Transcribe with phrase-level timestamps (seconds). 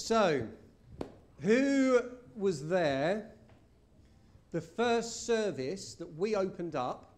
[0.00, 0.46] So,
[1.42, 2.00] who
[2.34, 3.32] was there
[4.50, 7.12] the first service that we opened up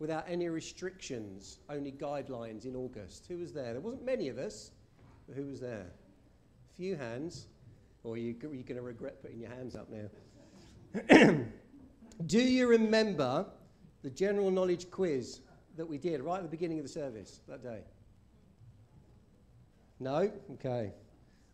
[0.00, 3.26] without any restrictions, only guidelines in August?
[3.28, 3.72] Who was there?
[3.72, 4.72] There wasn't many of us,
[5.28, 5.86] but who was there?
[5.86, 7.46] A few hands.
[8.02, 10.08] Or you, you're going to regret putting your hands up now.
[12.26, 13.46] Do you remember
[14.02, 15.40] the general knowledge quiz
[15.76, 17.82] that we did right at the beginning of the service that day?
[20.00, 20.32] No?
[20.54, 20.92] Okay.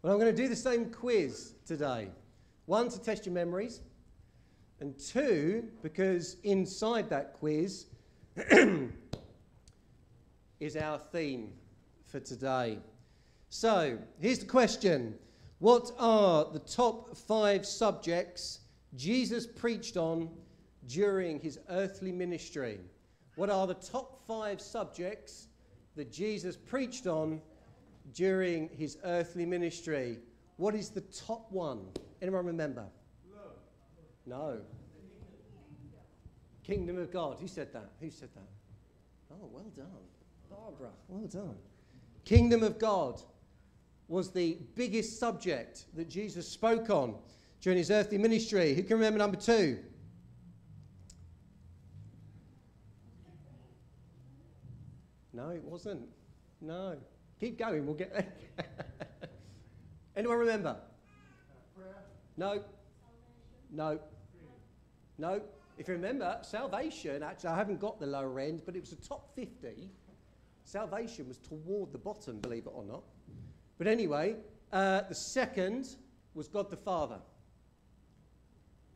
[0.05, 2.09] Well, I'm going to do the same quiz today.
[2.67, 3.81] One, to test your memories,
[4.79, 7.87] and two, because inside that quiz
[10.61, 11.55] is our theme
[12.05, 12.81] for today.
[13.49, 15.15] So, here's the question
[15.61, 18.61] What are the top five subjects
[18.97, 20.29] Jesus preached on
[20.87, 22.79] during his earthly ministry?
[23.37, 25.47] What are the top five subjects
[25.97, 27.41] that Jesus preached on
[28.13, 30.19] during his earthly ministry?
[30.57, 31.87] What is the top one?
[32.23, 32.85] Anyone remember?
[34.27, 34.61] No.
[36.63, 37.39] Kingdom of God.
[37.41, 37.91] Who said that?
[38.01, 38.49] Who said that?
[39.33, 39.87] Oh, well done.
[40.51, 41.57] Barbara, well done.
[42.25, 43.21] Kingdom of God
[44.09, 47.17] was the biggest subject that Jesus spoke on
[47.61, 48.75] during his earthly ministry.
[48.75, 49.79] Who can remember number two?
[55.33, 56.07] No, it wasn't.
[56.61, 56.97] No.
[57.41, 58.33] Keep going, we'll get there.
[60.17, 60.77] Anyone remember?
[62.37, 62.63] No.
[63.71, 63.99] No.
[65.19, 65.41] No.
[65.77, 69.09] If you remember, salvation, actually, I haven't got the lower end, but it was the
[69.09, 69.91] top 50.
[70.65, 73.03] Salvation was toward the bottom, believe it or not.
[73.77, 74.37] But anyway,
[74.73, 75.97] uh, the second
[76.35, 77.19] was God the Father.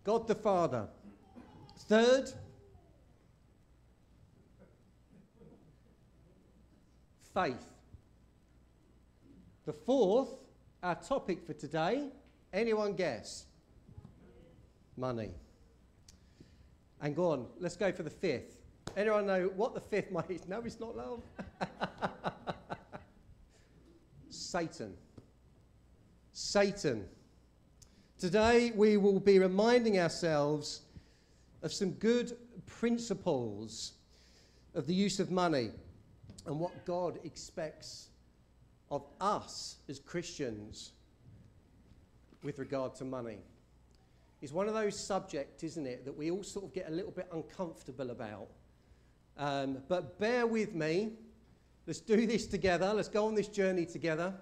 [0.05, 0.89] God the Father.
[1.77, 2.31] Third,
[7.34, 7.78] faith.
[9.69, 10.30] The fourth,
[10.83, 12.08] our topic for today,
[12.55, 13.44] anyone guess?
[14.97, 15.28] Money.
[17.02, 18.62] And go on, let's go for the fifth.
[18.97, 20.41] Anyone know what the fifth might be?
[20.48, 21.20] No, it's not love.
[24.31, 24.94] Satan.
[26.32, 27.04] Satan.
[28.19, 30.81] Today we will be reminding ourselves
[31.62, 33.93] of some good principles
[34.75, 35.72] of the use of money
[36.47, 38.09] and what God expects
[38.91, 40.93] of us as Christians
[42.43, 43.38] with regard to money.
[44.41, 47.10] It's one of those subjects, isn't it, that we all sort of get a little
[47.10, 48.49] bit uncomfortable about.
[49.37, 51.12] Um, but bear with me.
[51.87, 52.93] Let's do this together.
[52.93, 54.34] Let's go on this journey together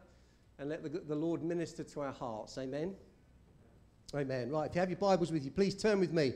[0.59, 2.59] and let the, the Lord minister to our hearts.
[2.59, 2.95] Amen.
[4.15, 4.51] Amen.
[4.51, 6.33] Right, if you have your Bibles with you, please turn with me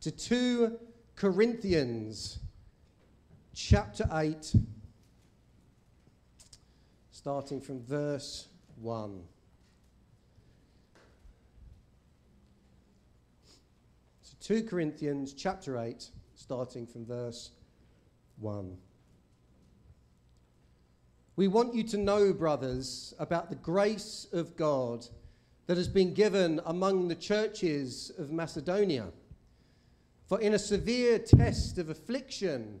[0.00, 0.78] to 2
[1.16, 2.38] Corinthians
[3.54, 4.54] chapter 8,
[7.20, 8.48] starting from verse
[8.80, 9.20] 1.
[14.22, 17.50] So 2 Corinthians chapter 8, starting from verse
[18.38, 18.74] 1.
[21.36, 25.06] We want you to know, brothers, about the grace of God
[25.66, 29.08] that has been given among the churches of Macedonia.
[30.26, 32.80] For in a severe test of affliction,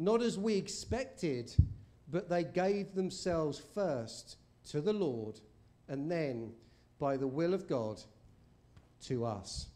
[0.00, 1.54] not as we expected,
[2.10, 4.38] but they gave themselves first
[4.70, 5.38] to the Lord
[5.88, 6.52] and then,
[6.98, 8.00] by the will of God,
[9.04, 9.66] to us.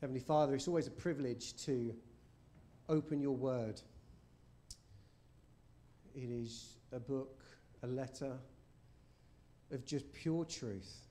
[0.00, 1.92] Heavenly Father, it's always a privilege to
[2.88, 3.80] open your word.
[6.14, 7.40] It is a book,
[7.82, 8.38] a letter
[9.72, 11.08] of just pure truth,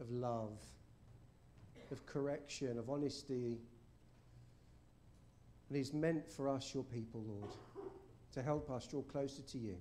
[0.00, 0.58] of love
[1.90, 3.58] of correction, of honesty.
[5.68, 7.52] And is meant for us, your people, Lord,
[8.32, 9.76] to help us draw closer to you.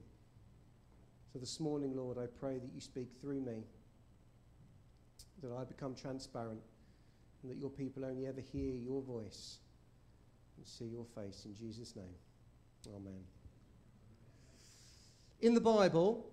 [1.34, 3.64] So this morning, Lord, I pray that you speak through me,
[5.42, 6.60] that I become transparent,
[7.42, 9.58] and that your people only ever hear your voice
[10.58, 11.46] and see your face.
[11.46, 12.16] In Jesus' name,
[12.96, 13.24] amen.
[15.42, 16.30] In the Bible,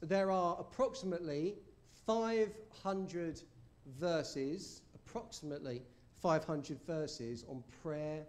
[0.00, 1.54] there are approximately
[2.06, 3.40] 500
[3.98, 4.82] verses
[5.16, 5.80] approximately
[6.20, 8.22] 500 verses on prayer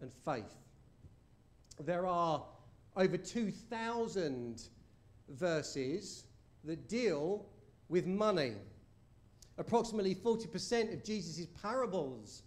[0.00, 0.56] and faith.
[1.78, 2.42] There are
[2.96, 4.62] over 2,000
[5.28, 6.24] verses
[6.64, 7.44] that deal
[7.90, 8.54] with money.
[9.58, 12.42] Approximately 40% of Jesus' parables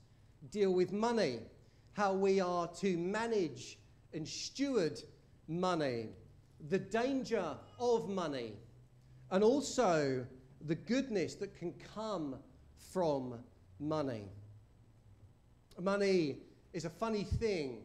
[0.49, 1.39] deal with money,
[1.93, 3.77] how we are to manage
[4.11, 4.99] and steward
[5.47, 6.07] money,
[6.69, 8.53] the danger of money,
[9.29, 10.25] and also
[10.65, 12.37] the goodness that can come
[12.91, 13.35] from
[13.79, 14.23] money.
[15.79, 16.37] Money
[16.73, 17.83] is a funny thing,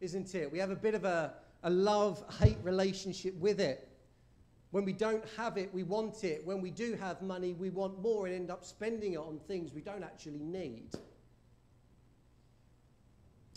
[0.00, 0.50] isn't it?
[0.50, 3.88] We have a bit of a, a love hate relationship with it.
[4.70, 6.44] When we don't have it, we want it.
[6.44, 9.72] When we do have money, we want more and end up spending it on things
[9.72, 10.90] we don't actually need.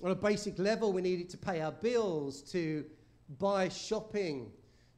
[0.04, 2.86] On a basic level, we need it to pay our bills, to
[3.39, 4.51] buy shopping,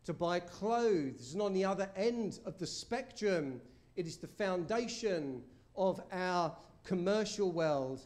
[0.06, 1.34] to buy clothes.
[1.34, 3.60] And on the other end of the spectrum,
[3.96, 5.42] it is the foundation
[5.76, 8.02] of our commercial world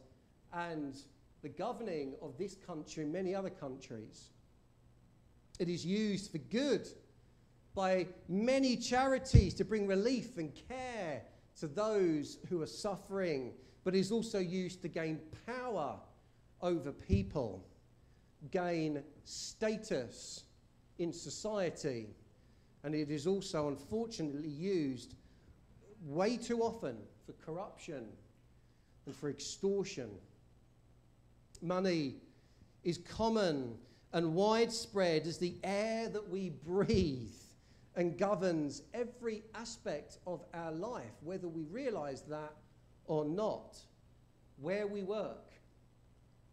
[0.54, 0.96] and
[1.42, 4.30] the governing of this country and many other countries.
[5.60, 6.88] It is used for good
[7.74, 11.22] by many charities to bring relief and care
[11.60, 13.54] to those who are suffering,
[13.84, 15.96] but is also used to gain power
[16.62, 17.64] over people,
[18.52, 20.44] gain status
[21.00, 22.08] in society,
[22.84, 25.16] and it is also unfortunately used
[26.04, 28.06] way too often for corruption
[29.08, 30.10] and for extortion.
[31.62, 32.16] Money
[32.84, 33.76] is common
[34.14, 37.34] and widespread as the air that we breathe
[37.96, 42.54] and governs every aspect of our life, whether we realize that
[43.06, 43.78] or not.
[44.60, 45.52] Where we work,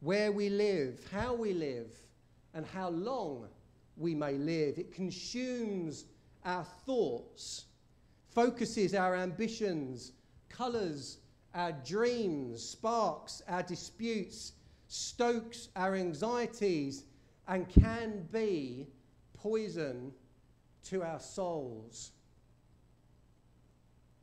[0.01, 1.91] where we live, how we live,
[2.53, 3.49] and how long
[3.97, 4.79] we may live.
[4.79, 6.05] It consumes
[6.45, 7.65] our thoughts,
[8.35, 10.13] focuses our ambitions,
[10.51, 11.19] colours
[11.55, 14.53] our dreams, sparks our disputes,
[14.89, 17.05] stokes our anxieties,
[17.47, 18.89] and can be
[19.35, 20.13] poison
[20.85, 22.13] to our souls.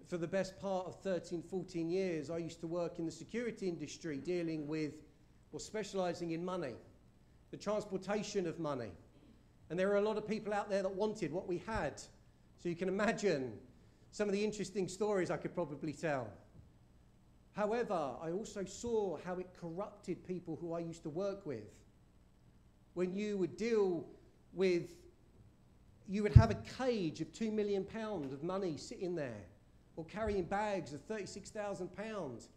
[0.08, 3.70] For the best part of 13, 14 years, I used to work in the security
[3.70, 4.94] industry dealing with
[5.54, 6.74] or specializing in money,
[7.52, 8.92] the transportation of money.
[9.70, 11.98] And there were a lot of people out there that wanted what we had.
[12.62, 13.54] So you can imagine
[14.12, 16.28] some of the interesting stories I could probably tell.
[17.54, 21.70] However, I also saw how it corrupted people who I used to work with.
[22.94, 24.06] When you would deal
[24.54, 24.94] with
[26.12, 29.46] you would have a cage of £2 million of money sitting there,
[29.96, 32.48] or carrying bags of £36,000,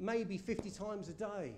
[0.00, 1.52] maybe 50 times a day.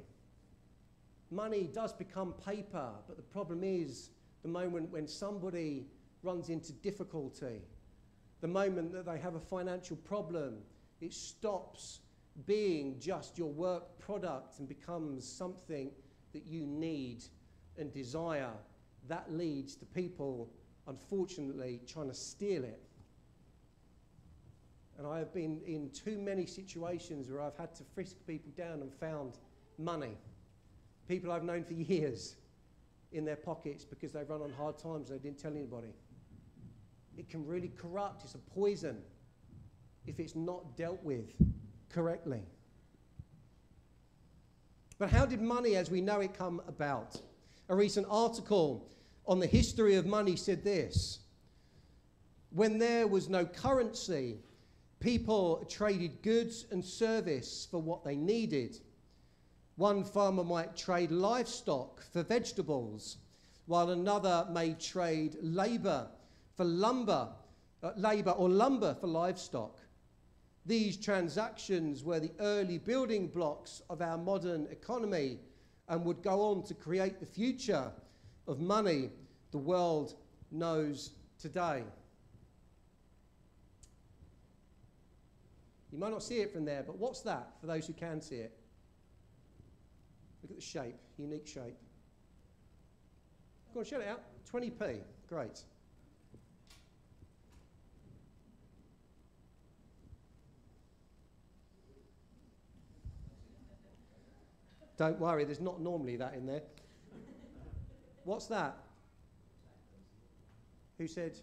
[1.31, 4.11] Money does become paper, but the problem is
[4.43, 5.87] the moment when somebody
[6.23, 7.63] runs into difficulty,
[8.43, 10.59] the moment that they have a financial problem,
[11.01, 12.01] it stops
[12.47, 15.91] being just your work product and becomes something
[16.33, 17.25] that you need
[17.77, 18.53] and desire.
[19.09, 20.51] That leads to people
[20.89, 22.81] unfortunately, trying to steal it.
[24.97, 28.81] And I have been in too many situations where I've had to frisk people down
[28.81, 29.39] and found
[29.79, 30.17] money.
[31.07, 32.37] People I've known for years
[33.13, 35.95] in their pockets because they've run on hard times and they didn't tell anybody.
[37.17, 38.99] It can really corrupt, it's a poison
[40.07, 41.35] if it's not dealt with
[41.89, 42.43] correctly.
[44.99, 47.21] But how did money as we know it come about?
[47.69, 48.91] A recent article
[49.27, 51.21] on the history of money said this
[52.51, 54.39] When there was no currency,
[55.01, 58.79] people traded goods and service for what they needed.
[59.77, 63.19] One farmer might trade livestock for vegetables,
[63.67, 66.09] while another may trade labor
[66.57, 67.29] for lumber,
[67.85, 69.79] uh, labor or lumber for livestock.
[70.69, 75.39] These transactions were the early building blocks of our modern economy
[75.89, 77.91] and would go on to create the future
[78.47, 79.09] of money
[79.51, 80.13] the world
[80.51, 81.85] knows today.
[85.91, 88.37] You might not see it from there, but what's that for those who can see
[88.37, 88.53] it?
[90.43, 91.79] Look at the shape, unique shape.
[93.73, 94.21] Go on, shout it out.
[94.53, 94.99] 20p.
[95.31, 95.63] Great.
[104.99, 106.63] Don't worry, there's not normally that in there.
[108.25, 108.77] What's that?
[110.99, 111.39] Who said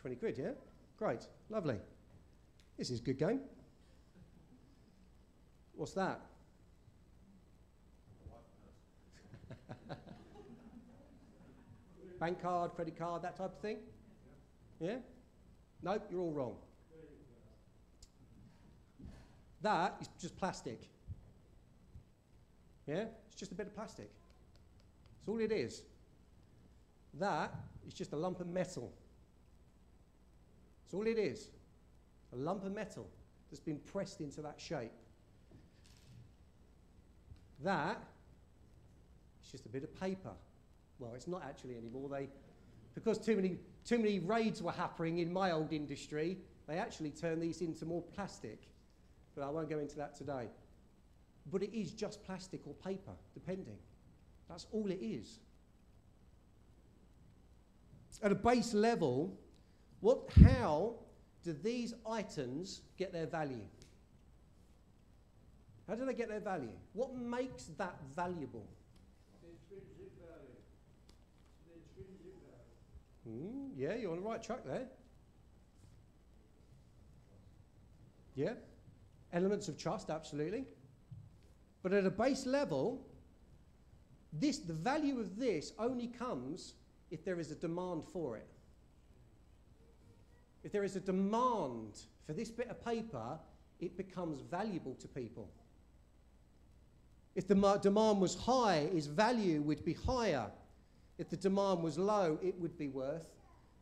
[0.00, 0.52] 20 quid, yeah?
[0.96, 1.80] Great, lovely.
[2.78, 3.40] This is a good game.
[5.74, 6.20] What's that?
[12.20, 13.78] Bank card, credit card, that type of thing?
[14.78, 14.98] Yeah?
[15.82, 16.54] Nope, you're all wrong.
[19.62, 20.88] That is just plastic.
[22.86, 23.04] Yeah?
[23.26, 24.10] It's just a bit of plastic.
[25.18, 25.82] That's all it is.
[27.18, 27.54] That
[27.86, 28.92] is just a lump of metal.
[30.84, 31.48] That's all it is.
[32.32, 33.08] A lump of metal
[33.50, 34.92] that's been pressed into that shape.
[37.62, 38.02] That
[39.42, 40.32] is just a bit of paper.
[40.98, 42.08] Well, it's not actually anymore.
[42.08, 42.28] They,
[42.94, 47.42] because too many, too many raids were happening in my old industry, they actually turned
[47.42, 48.62] these into more plastic.
[49.34, 50.48] But I won't go into that today.
[51.50, 53.76] But it is just plastic or paper, depending.
[54.48, 55.40] That's all it is.
[58.22, 59.36] At a base level,
[60.00, 60.94] what, how
[61.42, 63.66] do these items get their value?
[65.88, 66.72] How do they get their value?
[66.94, 68.66] What makes that valuable?
[73.28, 74.86] Mm, yeah, you're on the right track there.
[78.34, 78.54] Yeah.
[79.32, 80.64] Elements of trust, absolutely.
[81.84, 83.06] But at a base level,
[84.32, 86.72] this, the value of this only comes
[87.10, 88.48] if there is a demand for it.
[90.64, 93.38] If there is a demand for this bit of paper,
[93.80, 95.50] it becomes valuable to people.
[97.34, 100.46] If the demand was high, its value would be higher.
[101.18, 103.28] If the demand was low, it would be worth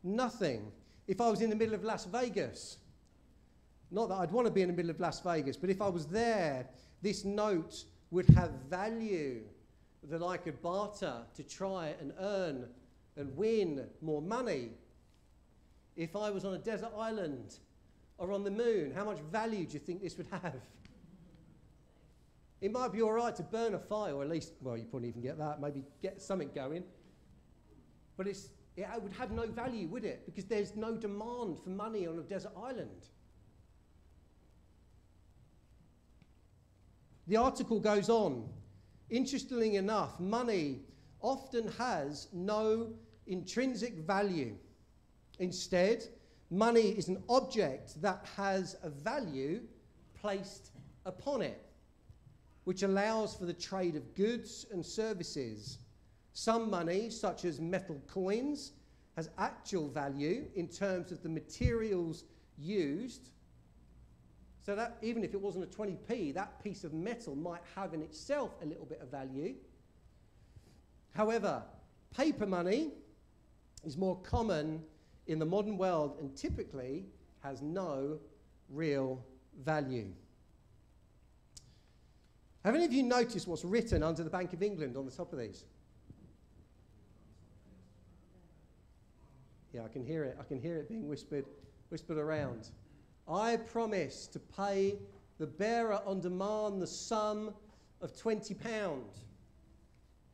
[0.03, 0.73] nothing.
[1.07, 2.79] If I was in the middle of Las Vegas,
[3.91, 5.87] not that I'd want to be in the middle of Las Vegas, but if I
[5.87, 6.67] was there,
[7.01, 9.41] this note would have value
[10.03, 12.67] that I could barter to try and earn
[13.17, 14.69] and win more money.
[15.95, 17.55] If I was on a desert island
[18.19, 20.61] or on the moon, how much value do you think this would have?
[22.61, 25.09] It might be all right to burn a fire, or at least, well, you probably
[25.09, 26.83] even get that, maybe get something going.
[28.15, 30.25] But it's, it would have no value, would it?
[30.27, 33.07] Because there's no demand for money on a desert island.
[37.27, 38.49] The article goes on.
[39.09, 40.81] Interestingly enough, money
[41.21, 42.93] often has no
[43.27, 44.55] intrinsic value.
[45.39, 46.05] Instead,
[46.49, 49.61] money is an object that has a value
[50.19, 50.71] placed
[51.05, 51.63] upon it,
[52.65, 55.79] which allows for the trade of goods and services.
[56.33, 58.73] Some money, such as metal coins,
[59.15, 62.25] has actual value in terms of the materials
[62.57, 63.29] used
[64.65, 68.01] so that even if it wasn't a 20p, that piece of metal might have in
[68.01, 69.55] itself a little bit of value.
[71.13, 71.61] However,
[72.15, 72.91] paper money
[73.83, 74.81] is more common
[75.27, 77.05] in the modern world and typically
[77.41, 78.17] has no
[78.69, 79.23] real
[79.63, 80.07] value.
[82.63, 85.33] Have any of you noticed what's written under the Bank of England on the top
[85.33, 85.65] of these?
[89.73, 90.37] Yeah, I can hear it.
[90.39, 91.45] I can hear it being whispered,
[91.89, 92.69] whispered around.
[93.27, 94.97] I promise to pay
[95.39, 97.53] the bearer on demand the sum
[98.01, 98.55] of £20.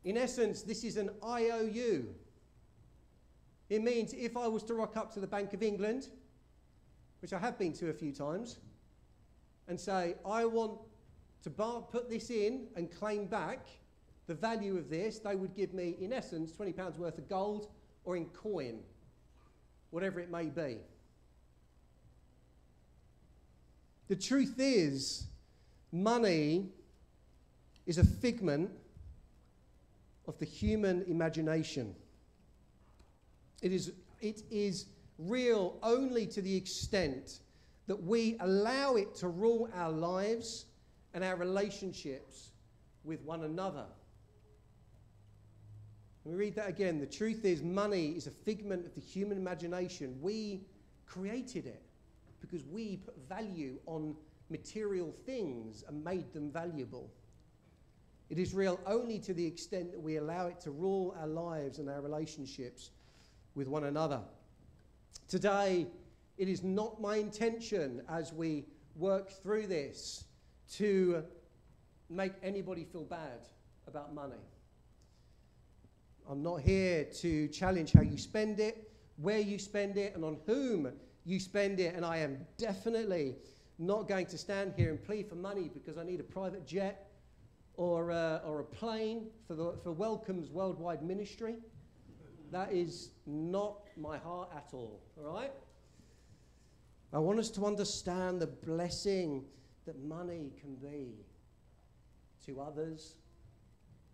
[0.04, 2.06] In essence, this is an IOU.
[3.68, 6.08] It means if I was to rock up to the Bank of England,
[7.22, 8.58] which I have been to a few times,
[9.68, 10.80] and say, I want
[11.42, 13.66] to bar- put this in and claim back
[14.26, 17.68] the value of this, they would give me, in essence, £20 worth of gold
[18.04, 18.80] or in coin,
[19.90, 20.78] whatever it may be.
[24.10, 25.28] The truth is,
[25.92, 26.66] money
[27.86, 28.72] is a figment
[30.26, 31.94] of the human imagination.
[33.62, 34.86] It is, it is
[35.16, 37.38] real only to the extent
[37.86, 40.64] that we allow it to rule our lives
[41.14, 42.50] and our relationships
[43.04, 43.86] with one another.
[46.24, 46.98] Let me read that again.
[46.98, 50.18] The truth is, money is a figment of the human imagination.
[50.20, 50.62] We
[51.06, 51.89] created it
[52.40, 54.16] because we put value on
[54.48, 57.10] material things and made them valuable.
[58.28, 61.78] It is real only to the extent that we allow it to rule our lives
[61.78, 62.90] and our relationships
[63.54, 64.20] with one another.
[65.28, 65.86] Today,
[66.38, 68.66] it is not my intention as we
[68.96, 70.24] work through this
[70.74, 71.24] to
[72.08, 73.46] make anybody feel bad
[73.86, 74.34] about money.
[76.28, 80.38] I'm not here to challenge how you spend it, where you spend it, and on
[80.46, 80.92] whom
[81.24, 81.94] you spend it.
[81.94, 83.36] And I am definitely
[83.78, 87.08] not going to stand here and plead for money because I need a private jet
[87.74, 91.56] or, uh, or a plane for, the, for Welcome's worldwide ministry.
[92.52, 95.52] That is not my heart at all, all right?
[97.12, 99.44] I want us to understand the blessing
[99.86, 101.14] that money can be
[102.46, 103.14] to others,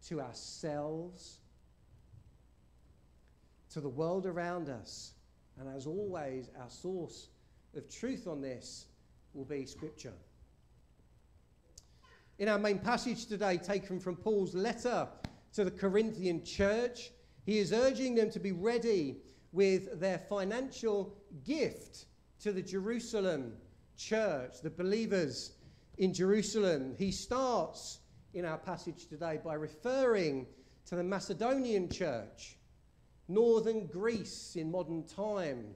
[0.08, 1.40] to ourselves,
[3.70, 5.12] to the world around us.
[5.58, 7.28] And as always, our source
[7.74, 8.86] of truth on this
[9.32, 10.12] will be Scripture.
[12.38, 15.08] In our main passage today, taken from Paul's letter
[15.54, 17.10] to the Corinthian church,
[17.46, 19.16] he is urging them to be ready
[19.52, 22.04] with their financial gift
[22.40, 23.54] to the Jerusalem
[23.96, 25.52] church, the believers
[25.96, 26.94] in Jerusalem.
[26.98, 28.00] He starts
[28.34, 30.46] in our passage today by referring
[30.86, 32.58] to the Macedonian church,
[33.28, 35.74] northern Greece in modern time.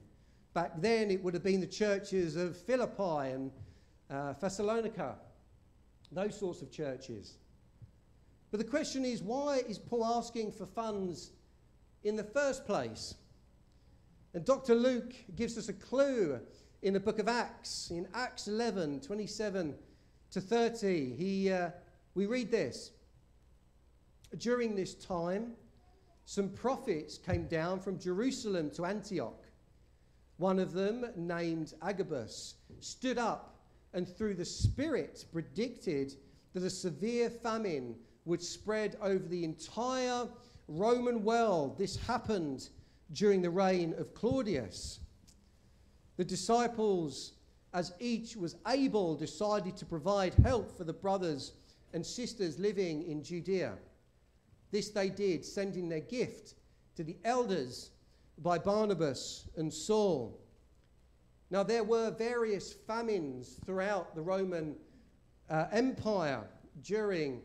[0.55, 3.51] Back then, it would have been the churches of Philippi and
[4.11, 5.17] uh, Thessalonica,
[6.13, 7.35] those sorts of churches.
[8.51, 11.31] But the question is why is Paul asking for funds
[12.03, 13.15] in the first place?
[14.35, 14.75] And Dr.
[14.75, 16.41] Luke gives us a clue
[16.83, 19.75] in the book of Acts, in Acts 11 27
[20.33, 21.15] to 30.
[21.15, 21.71] He, uh,
[22.15, 22.93] we read this.
[24.39, 25.53] During this time,
[26.31, 29.43] some prophets came down from Jerusalem to Antioch.
[30.37, 33.57] One of them, named Agabus, stood up
[33.95, 36.15] and through the Spirit predicted
[36.53, 37.97] that a severe famine
[38.27, 40.29] would spread over the entire
[40.69, 41.77] Roman world.
[41.77, 42.69] This happened
[43.11, 45.01] during the reign of Claudius.
[46.17, 47.33] The disciples,
[47.75, 51.55] as each was able, decided to provide help for the brothers
[51.93, 53.73] and sisters living in Judea.
[54.71, 56.55] This they did, sending their gift
[56.97, 57.91] to the elders
[58.39, 60.39] by Barnabas and Saul.
[61.51, 64.77] Now, there were various famines throughout the Roman
[65.49, 66.49] uh, Empire
[66.83, 67.41] during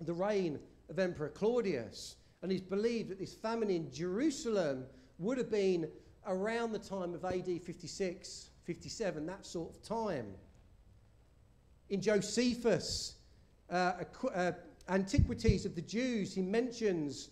[0.00, 0.58] the reign
[0.88, 2.16] of Emperor Claudius.
[2.42, 4.84] And it's believed that this famine in Jerusalem
[5.18, 5.88] would have been
[6.26, 10.26] around the time of AD 56, 57, that sort of time.
[11.90, 13.16] In Josephus,
[13.70, 13.92] uh,
[14.34, 14.52] uh,
[14.88, 17.30] Antiquities of the Jews, he mentions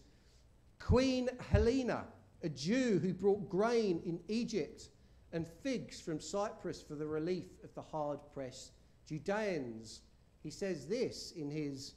[0.78, 2.04] Queen Helena,
[2.42, 4.88] a Jew who brought grain in Egypt
[5.32, 8.72] and figs from Cyprus for the relief of the hard pressed
[9.06, 10.00] Judeans.
[10.42, 11.94] He says this in his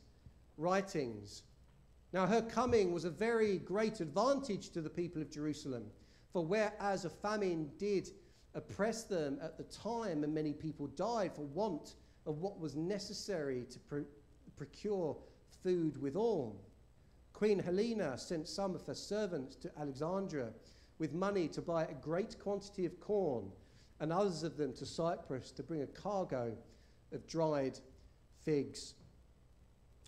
[0.58, 1.44] writings.
[2.12, 5.86] Now, her coming was a very great advantage to the people of Jerusalem,
[6.32, 8.10] for whereas a famine did
[8.54, 13.66] oppress them at the time, and many people died for want of what was necessary
[13.70, 14.00] to pr-
[14.56, 15.18] procure
[15.64, 16.62] food withal,
[17.34, 20.54] Queen Helena sent some of her servants to Alexandria
[21.00, 23.52] with money to buy a great quantity of corn,
[24.00, 26.56] and others of them to Cyprus to bring a cargo
[27.12, 27.80] of dried
[28.44, 28.94] figs.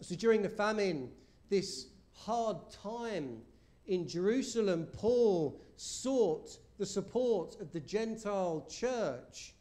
[0.01, 1.09] So during the famine,
[1.49, 3.41] this hard time
[3.85, 9.53] in Jerusalem, Paul sought the support of the Gentile church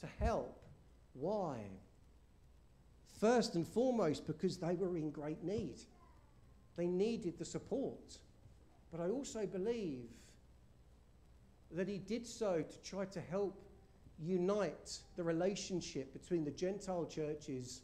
[0.00, 0.64] to help.
[1.12, 1.58] Why?
[3.18, 5.76] First and foremost, because they were in great need.
[6.76, 8.18] They needed the support.
[8.92, 10.08] But I also believe
[11.72, 13.60] that he did so to try to help
[14.20, 17.82] unite the relationship between the Gentile churches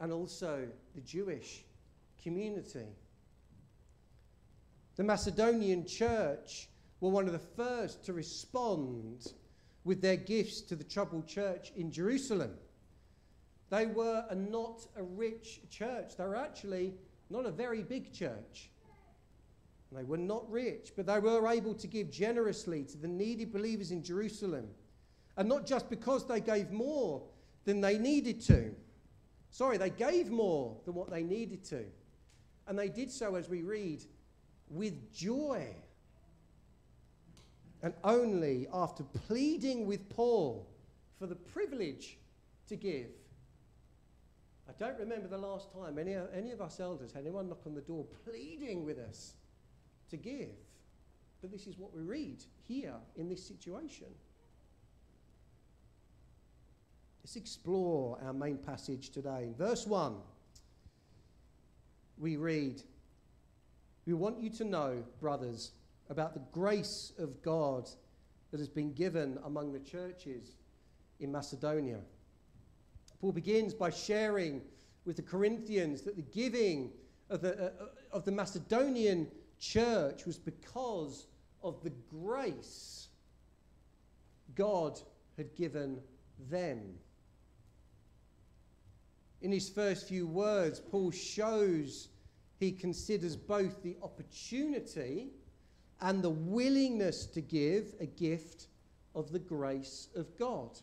[0.00, 1.64] and also the Jewish
[2.22, 2.86] community.
[4.96, 6.68] The Macedonian church
[7.00, 9.32] were one of the first to respond
[9.84, 12.52] with their gifts to the troubled church in Jerusalem.
[13.70, 16.16] They were a not a rich church.
[16.16, 16.94] They were actually
[17.30, 18.70] not a very big church.
[19.92, 23.90] They were not rich, but they were able to give generously to the needy believers
[23.90, 24.68] in Jerusalem.
[25.36, 27.22] And not just because they gave more
[27.64, 28.74] than they needed to.
[29.50, 31.84] Sorry, they gave more than what they needed to.
[32.66, 34.04] And they did so, as we read,
[34.68, 35.66] with joy.
[37.82, 40.66] And only after pleading with Paul
[41.18, 42.18] for the privilege
[42.68, 43.08] to give.
[44.68, 47.74] I don't remember the last time any, any of us elders had anyone knock on
[47.74, 49.34] the door pleading with us
[50.10, 50.56] to give.
[51.40, 54.08] But this is what we read here in this situation.
[57.22, 59.44] Let's explore our main passage today.
[59.44, 60.14] In verse 1,
[62.18, 62.82] we read,
[64.06, 65.72] We want you to know, brothers,
[66.08, 67.88] about the grace of God
[68.50, 70.56] that has been given among the churches
[71.20, 71.98] in Macedonia.
[73.20, 74.62] Paul begins by sharing
[75.04, 76.92] with the Corinthians that the giving
[77.30, 77.70] of the, uh,
[78.12, 81.26] of the Macedonian church was because
[81.62, 83.08] of the grace
[84.54, 84.98] God
[85.36, 86.00] had given
[86.50, 86.80] them.
[89.42, 92.08] In his first few words, Paul shows
[92.58, 95.28] he considers both the opportunity
[96.00, 98.68] and the willingness to give a gift
[99.14, 100.78] of the grace of God.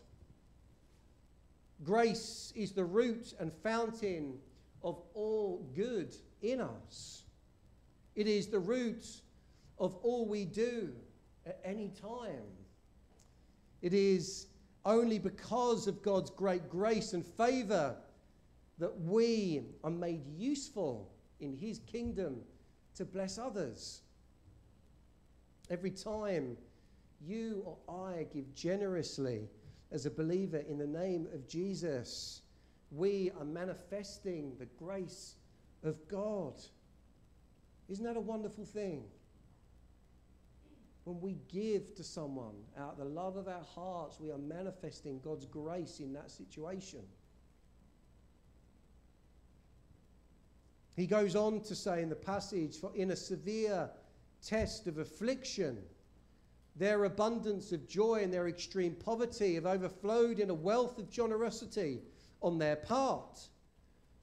[1.84, 4.38] Grace is the root and fountain
[4.82, 7.24] of all good in us.
[8.14, 9.04] It is the root
[9.78, 10.92] of all we do
[11.46, 12.44] at any time.
[13.82, 14.46] It is
[14.84, 17.96] only because of God's great grace and favor
[18.78, 22.40] that we are made useful in His kingdom
[22.94, 24.02] to bless others.
[25.70, 26.56] Every time
[27.20, 29.48] you or I give generously
[29.90, 32.42] as a believer in the name of Jesus,
[32.90, 35.36] we are manifesting the grace
[35.82, 36.54] of God.
[37.88, 39.04] Isn't that a wonderful thing?
[41.04, 45.20] When we give to someone out of the love of our hearts, we are manifesting
[45.20, 47.02] God's grace in that situation.
[50.96, 53.90] He goes on to say in the passage, For in a severe
[54.40, 55.78] test of affliction,
[56.76, 62.00] their abundance of joy and their extreme poverty have overflowed in a wealth of generosity
[62.40, 63.40] on their part.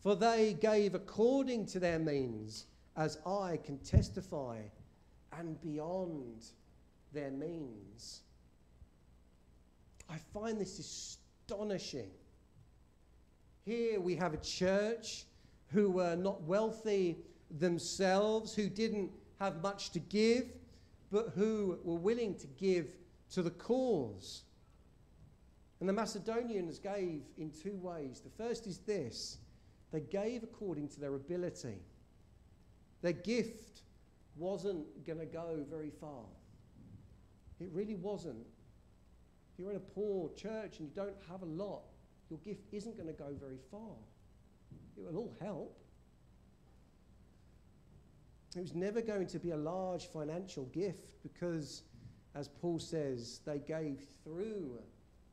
[0.02, 2.66] For they gave according to their means,
[2.98, 4.64] as I can testify,
[5.38, 6.46] and beyond
[7.14, 8.22] their means.
[10.10, 12.10] I find this astonishing.
[13.64, 15.26] Here we have a church
[15.68, 17.20] who were not wealthy
[17.60, 20.46] themselves, who didn't have much to give,
[21.12, 22.88] but who were willing to give
[23.32, 24.44] to the cause.
[25.80, 28.22] And the Macedonians gave in two ways.
[28.22, 29.40] The first is this
[29.92, 31.80] they gave according to their ability.
[33.02, 33.82] Their gift
[34.38, 36.24] wasn't going to go very far.
[37.60, 38.46] It really wasn't.
[39.52, 41.84] If you're in a poor church and you don't have a lot,
[42.30, 43.98] your gift isn't going to go very far.
[44.98, 45.81] It will all help.
[48.56, 51.84] It was never going to be a large financial gift because,
[52.36, 54.80] as Paul says, they gave through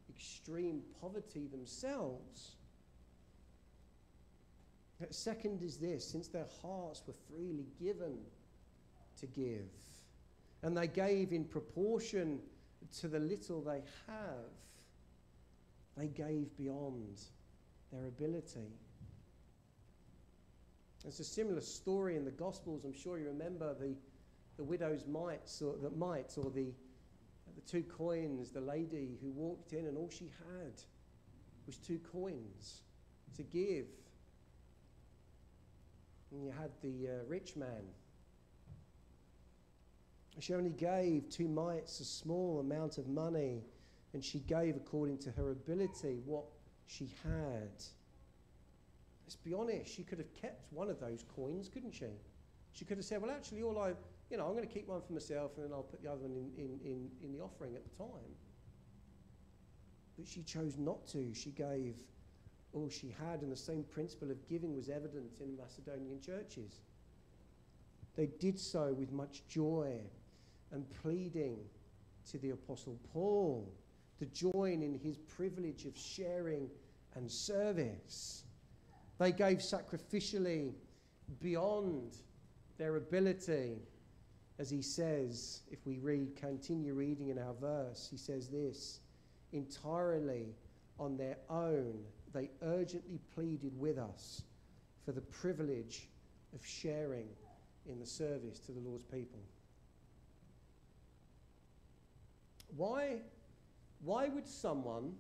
[0.09, 2.57] extreme poverty themselves.
[5.11, 8.19] Second is this since their hearts were freely given
[9.19, 9.69] to give,
[10.63, 12.41] and they gave in proportion
[13.01, 14.51] to the little they have,
[15.97, 17.21] they gave beyond
[17.93, 18.73] their ability.
[21.03, 22.85] There's a similar story in the Gospels.
[22.85, 23.95] I'm sure you remember the,
[24.57, 26.73] the widow's mites or the mites or the,
[27.55, 30.73] the two coins, the lady who walked in and all she had
[31.67, 32.83] was two coins
[33.37, 33.87] to give.
[36.33, 37.85] And you had the uh, rich man.
[40.41, 43.65] She only gave two mites, a small amount of money,
[44.15, 46.45] and she gave according to her ability what
[46.87, 47.71] she had.
[49.29, 52.07] Let's be honest, she could have kept one of those coins, couldn't she?
[52.73, 53.93] She could have said, well, actually, all I,
[54.31, 56.23] you know, I'm going to keep one for myself and then I'll put the other
[56.23, 58.33] one in, in, in, in the offering at the time.
[60.17, 61.35] But she chose not to.
[61.35, 61.97] She gave
[62.73, 66.81] all she had, and the same principle of giving was evident in Macedonian churches.
[68.17, 70.01] They did so with much joy
[70.73, 71.59] and pleading
[72.31, 73.71] to the Apostle Paul
[74.21, 76.71] to join in his privilege of sharing
[77.15, 78.45] and service.
[79.19, 80.73] They gave sacrificially
[81.41, 82.17] beyond
[82.79, 83.79] their ability.
[84.59, 89.01] As he says, if we read, continue reading in our verse, he says this
[89.53, 90.55] entirely
[90.99, 91.95] on their own,
[92.33, 94.43] they urgently pleaded with us
[95.05, 96.09] for the privilege
[96.55, 97.29] of sharing
[97.89, 99.41] in the service to the Lord's people.
[102.77, 103.21] Why,
[104.03, 105.15] why would someone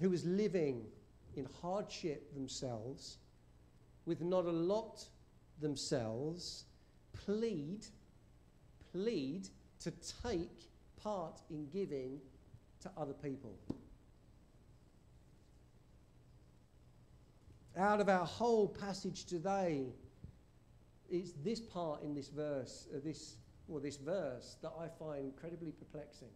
[0.00, 0.86] who was living
[1.36, 3.18] in hardship themselves,
[4.06, 5.04] with not a lot
[5.60, 6.64] themselves,
[7.24, 7.86] plead,
[8.92, 9.48] plead
[9.80, 10.68] to take
[11.02, 12.20] part in giving
[12.80, 13.58] to other people.
[17.76, 19.86] Out of our whole passage today,
[21.08, 23.36] it's this part in this verse, uh, this
[23.68, 26.28] or this verse, that I find incredibly perplexing,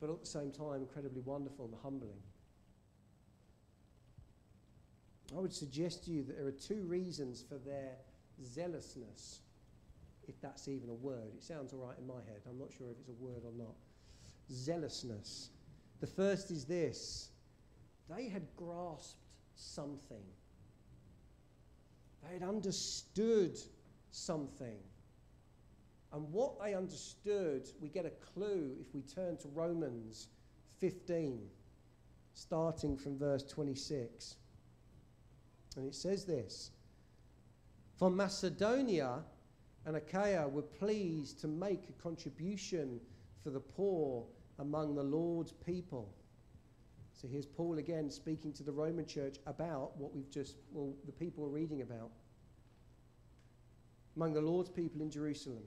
[0.00, 2.18] but at the same time incredibly wonderful and humbling.
[5.36, 7.96] I would suggest to you that there are two reasons for their
[8.44, 9.40] zealousness,
[10.28, 11.34] if that's even a word.
[11.36, 12.42] It sounds all right in my head.
[12.48, 13.74] I'm not sure if it's a word or not.
[14.52, 15.50] Zealousness.
[16.00, 17.30] The first is this
[18.08, 19.16] they had grasped
[19.56, 20.24] something,
[22.22, 23.58] they had understood
[24.10, 24.78] something.
[26.12, 30.28] And what they understood, we get a clue if we turn to Romans
[30.78, 31.40] 15,
[32.34, 34.36] starting from verse 26.
[35.76, 36.70] And it says this
[37.96, 39.22] For Macedonia
[39.86, 43.00] and Achaia were pleased to make a contribution
[43.42, 44.24] for the poor
[44.58, 46.08] among the Lord's people.
[47.12, 51.12] So here's Paul again speaking to the Roman church about what we've just, well, the
[51.12, 52.10] people are reading about.
[54.16, 55.62] Among the Lord's people in Jerusalem.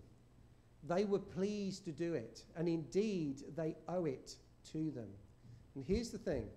[0.87, 4.35] They were pleased to do it, and indeed they owe it
[4.71, 5.09] to them.
[5.75, 6.47] And here's the thing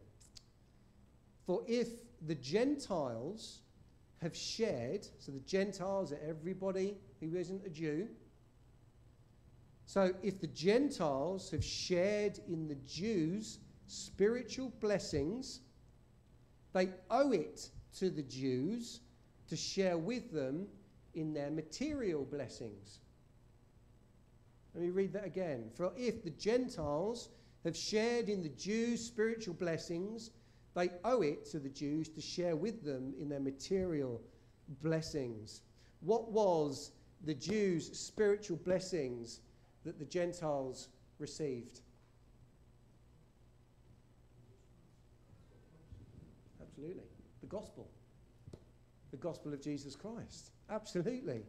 [1.46, 1.88] for if
[2.26, 3.60] the Gentiles
[4.20, 8.08] have shared, so the Gentiles are everybody who isn't a Jew.
[9.86, 15.60] So if the Gentiles have shared in the Jews' spiritual blessings,
[16.72, 19.00] they owe it to the Jews
[19.48, 20.68] to share with them
[21.14, 23.00] in their material blessings.
[24.74, 25.70] Let me read that again.
[25.74, 27.30] For if the Gentiles
[27.64, 30.30] have shared in the Jews' spiritual blessings,
[30.74, 34.20] they owe it to the Jews to share with them in their material
[34.82, 35.62] blessings.
[36.00, 36.92] What was
[37.24, 39.40] the Jews' spiritual blessings
[39.84, 41.80] that the Gentiles received?
[46.62, 47.04] Absolutely.
[47.40, 47.88] The gospel.
[49.10, 50.52] The gospel of Jesus Christ.
[50.70, 51.42] Absolutely.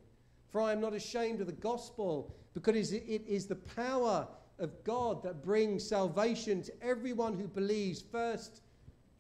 [0.49, 4.27] For I am not ashamed of the gospel because it is the power
[4.59, 8.60] of God that brings salvation to everyone who believes, first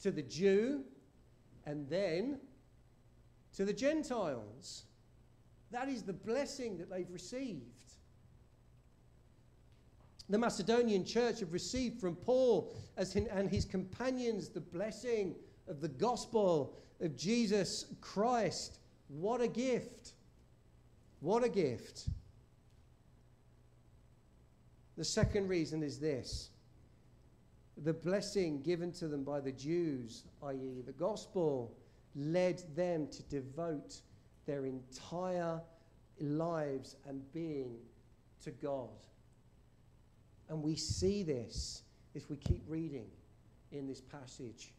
[0.01, 0.83] to the Jew
[1.65, 2.39] and then
[3.55, 4.83] to the Gentiles.
[5.71, 7.65] That is the blessing that they've received.
[10.29, 15.35] The Macedonian church have received from Paul and his companions the blessing
[15.67, 18.79] of the gospel of Jesus Christ.
[19.07, 20.13] What a gift!
[21.19, 22.09] What a gift.
[24.97, 26.49] The second reason is this
[27.83, 31.75] the blessing given to them by the Jews, i.e., the gospel,
[32.15, 34.01] led them to devote
[34.45, 35.59] their entire
[36.19, 37.77] lives and being
[38.43, 38.89] to God.
[40.49, 43.07] And we see this if we keep reading
[43.71, 44.73] in this passage.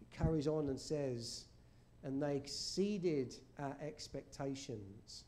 [0.00, 1.46] It carries on and says,
[2.04, 5.24] and they exceeded our expectations.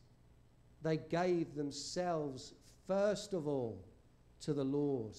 [0.83, 2.53] They gave themselves
[2.87, 3.83] first of all
[4.43, 5.15] to the Lord.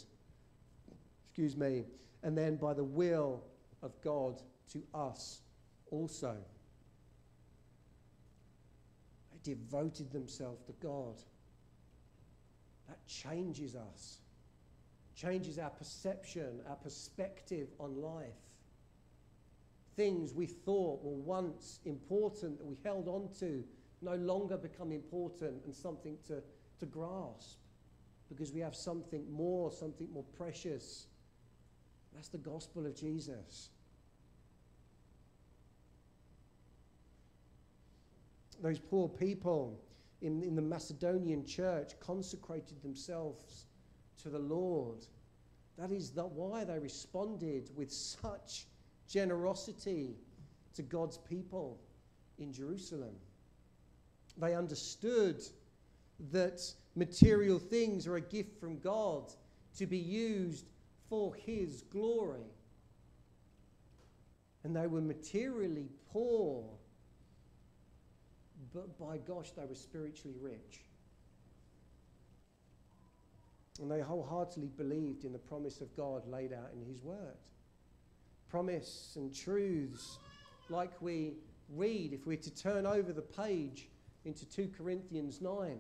[1.36, 1.84] Excuse me.
[2.24, 3.44] And then by the will
[3.84, 5.42] of God to us
[5.92, 6.38] also.
[9.34, 11.16] They devoted themselves to God.
[12.88, 14.20] That changes us,
[15.14, 18.32] changes our perception, our perspective on life.
[19.98, 23.62] Things we thought were once important that we held on to
[24.02, 26.42] no longer become important and something to,
[26.80, 27.58] to grasp
[28.30, 31.08] because we have something more, something more precious.
[32.16, 33.70] That's the gospel of Jesus.
[38.64, 39.80] Those poor people
[40.22, 43.66] in, in the Macedonian church consecrated themselves
[44.24, 45.06] to the Lord.
[45.78, 48.66] That is the, why they responded with such
[49.10, 50.16] generosity
[50.76, 51.78] to God's people
[52.40, 53.16] in Jerusalem.
[54.38, 55.42] They understood
[56.32, 56.62] that
[56.96, 59.34] material things are a gift from God
[59.78, 60.66] to be used
[61.10, 62.52] for His glory.
[64.64, 66.66] And they were materially poor,
[68.74, 70.82] but by gosh, they were spiritually rich.
[73.82, 77.38] And they wholeheartedly believed in the promise of God laid out in His Word.
[78.50, 80.18] Promise and truths
[80.70, 81.34] like we
[81.70, 83.90] read, if we're to turn over the page
[84.24, 85.78] into 2 Corinthians 9.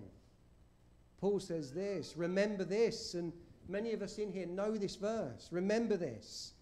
[1.19, 3.33] Paul says this Remember this, and
[3.67, 5.47] many of us in here know this verse.
[5.51, 6.53] Remember this.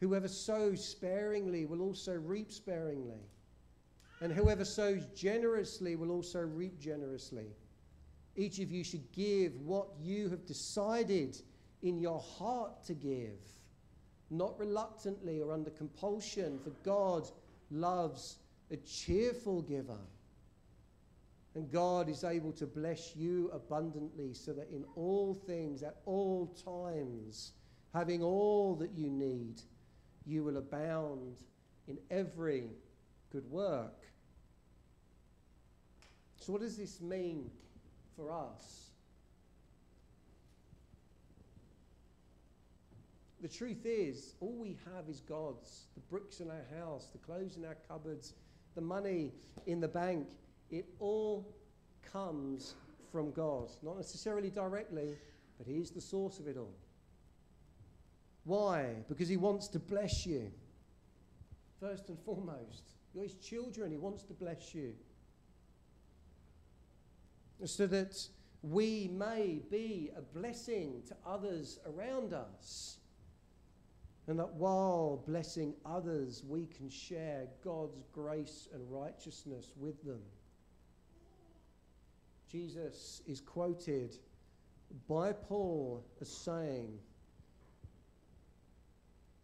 [0.00, 3.20] Whoever sows sparingly will also reap sparingly,
[4.22, 7.54] and whoever sows generously will also reap generously.
[8.34, 11.40] Each of you should give what you have decided
[11.82, 13.40] in your heart to give,
[14.30, 17.28] not reluctantly or under compulsion, for God
[17.70, 18.38] loves
[18.70, 19.98] a cheerful giver.
[21.54, 26.46] And God is able to bless you abundantly so that in all things, at all
[26.64, 27.52] times,
[27.92, 29.60] having all that you need,
[30.24, 31.42] you will abound
[31.88, 32.70] in every
[33.32, 34.04] good work.
[36.36, 37.50] So, what does this mean
[38.16, 38.90] for us?
[43.42, 45.86] The truth is, all we have is God's.
[45.94, 48.34] The bricks in our house, the clothes in our cupboards,
[48.74, 49.32] the money
[49.66, 50.28] in the bank
[50.70, 51.46] it all
[52.12, 52.74] comes
[53.10, 53.70] from God.
[53.82, 55.16] Not necessarily directly,
[55.58, 56.74] but He's the source of it all.
[58.44, 58.94] Why?
[59.08, 60.50] Because He wants to bless you.
[61.80, 62.82] First and foremost,
[63.14, 64.94] you're His children, He wants to bless you.
[67.64, 68.16] So that
[68.62, 72.96] we may be a blessing to others around us.
[74.26, 80.20] And that while blessing others, we can share God's grace and righteousness with them.
[82.50, 84.16] Jesus is quoted
[85.08, 86.98] by Paul as saying,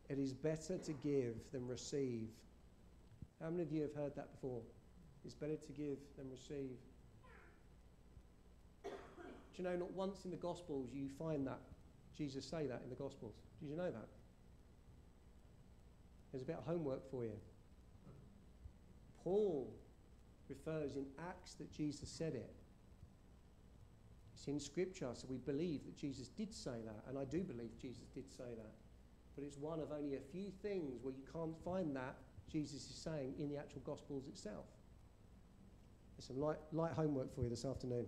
[0.09, 2.29] It is better to give than receive.
[3.43, 4.61] How many of you have heard that before?
[5.25, 6.77] It's better to give than receive.
[8.85, 11.61] Do you know, not once in the Gospels you find that
[12.17, 13.35] Jesus say that in the Gospels.
[13.61, 14.09] Did you know that?
[16.33, 17.33] There's a bit of homework for you.
[19.23, 19.73] Paul
[20.49, 22.55] refers in Acts that Jesus said it.
[24.47, 28.07] In Scripture, so we believe that Jesus did say that, and I do believe Jesus
[28.15, 28.75] did say that.
[29.35, 32.17] But it's one of only a few things where you can't find that
[32.51, 34.67] Jesus is saying in the actual Gospels itself.
[36.17, 38.07] There's some light, light homework for you this afternoon.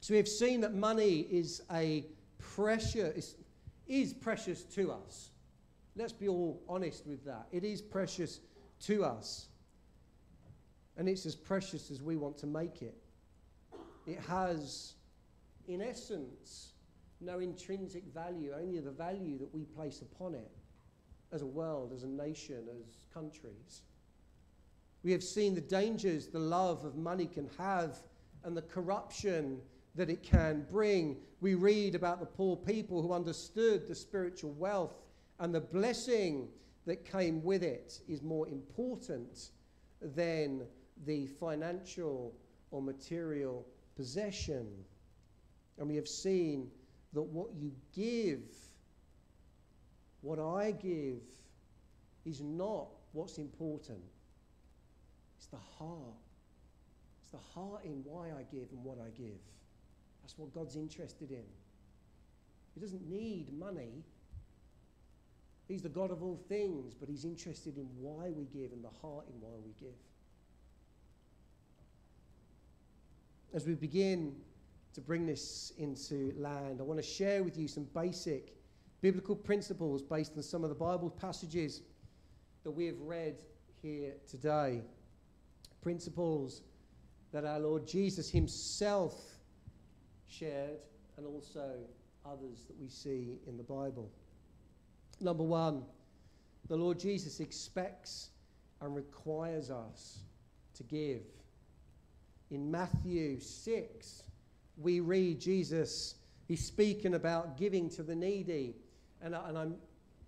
[0.00, 2.04] So we have seen that money is a
[2.38, 3.36] precious
[3.86, 5.30] is precious to us.
[5.96, 7.46] Let's be all honest with that.
[7.52, 8.40] It is precious
[8.82, 9.48] to us.
[10.96, 12.96] And it's as precious as we want to make it.
[14.08, 14.94] It has,
[15.66, 16.72] in essence,
[17.20, 20.50] no intrinsic value, only the value that we place upon it
[21.30, 23.82] as a world, as a nation, as countries.
[25.02, 27.98] We have seen the dangers the love of money can have
[28.44, 29.60] and the corruption
[29.94, 31.18] that it can bring.
[31.42, 34.94] We read about the poor people who understood the spiritual wealth
[35.38, 36.48] and the blessing
[36.86, 39.50] that came with it is more important
[40.00, 40.62] than
[41.04, 42.34] the financial
[42.70, 43.66] or material
[43.98, 44.66] possession.
[45.76, 46.70] And we have seen
[47.12, 48.40] that what you give,
[50.22, 51.20] what I give,
[52.24, 54.00] is not what's important.
[55.36, 56.14] It's the heart.
[57.22, 59.40] It's the heart in why I give and what I give.
[60.22, 61.44] That's what God's interested in.
[62.74, 64.04] He doesn't need money.
[65.66, 68.90] He's the God of all things, but He's interested in why we give and the
[69.02, 69.94] heart in why we give.
[73.54, 74.36] As we begin
[74.92, 78.54] to bring this into land, I want to share with you some basic
[79.00, 81.82] biblical principles based on some of the Bible passages
[82.64, 83.42] that we have read
[83.80, 84.82] here today.
[85.80, 86.62] Principles
[87.32, 89.14] that our Lord Jesus Himself
[90.26, 90.80] shared
[91.16, 91.74] and also
[92.26, 94.10] others that we see in the Bible.
[95.20, 95.84] Number one,
[96.68, 98.30] the Lord Jesus expects
[98.80, 100.18] and requires us
[100.74, 101.22] to give.
[102.50, 104.22] In Matthew 6,
[104.78, 106.14] we read Jesus,
[106.46, 108.76] he's speaking about giving to the needy.
[109.20, 109.76] And, and I'm,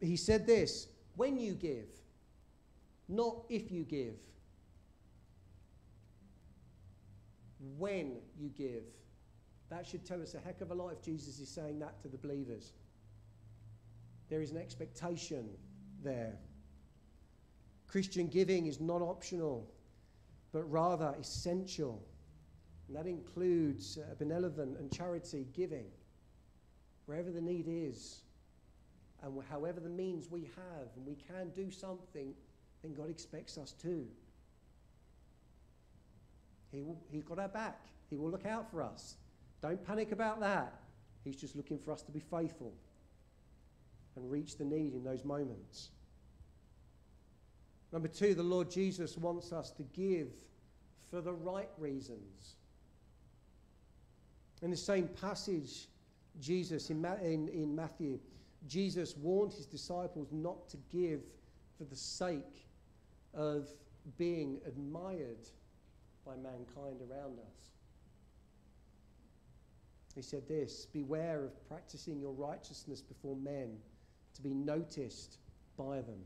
[0.00, 1.88] he said this when you give,
[3.08, 4.14] not if you give.
[7.78, 8.84] When you give.
[9.70, 12.08] That should tell us a heck of a lot if Jesus is saying that to
[12.08, 12.72] the believers.
[14.28, 15.48] There is an expectation
[16.02, 16.38] there.
[17.86, 19.68] Christian giving is not optional,
[20.52, 22.02] but rather essential.
[22.90, 25.84] And that includes uh, benevolent and charity giving,
[27.06, 28.22] wherever the need is,
[29.22, 32.34] and however the means we have, and we can do something,
[32.82, 34.04] then God expects us to.
[36.72, 37.80] He will, he's got our back.
[38.08, 39.14] He will look out for us.
[39.62, 40.74] Don't panic about that.
[41.22, 42.72] He's just looking for us to be faithful
[44.16, 45.90] and reach the need in those moments.
[47.92, 50.32] Number two, the Lord Jesus wants us to give
[51.08, 52.56] for the right reasons.
[54.62, 55.88] In the same passage,
[56.40, 58.18] Jesus, in, in, in Matthew,
[58.66, 61.20] Jesus warned his disciples not to give
[61.78, 62.66] for the sake
[63.34, 63.68] of
[64.18, 65.48] being admired
[66.26, 67.70] by mankind around us.
[70.14, 73.78] He said this Beware of practicing your righteousness before men
[74.34, 75.38] to be noticed
[75.76, 76.22] by them.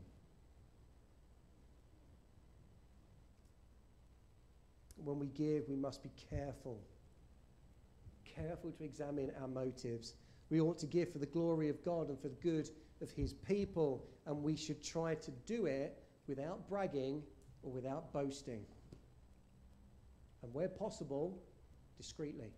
[4.97, 6.79] When we give, we must be careful.
[8.35, 10.15] Careful to examine our motives.
[10.49, 12.69] We ought to give for the glory of God and for the good
[13.01, 17.23] of His people, and we should try to do it without bragging
[17.63, 18.65] or without boasting.
[20.43, 21.41] And where possible,
[21.97, 22.51] discreetly.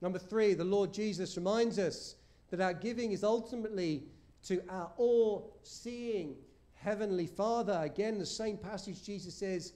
[0.00, 2.16] Number three, the Lord Jesus reminds us
[2.50, 4.04] that our giving is ultimately
[4.44, 6.36] to our all seeing
[6.74, 7.80] Heavenly Father.
[7.82, 9.72] Again, the same passage Jesus says,